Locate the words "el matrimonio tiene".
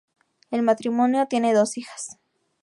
0.49-1.53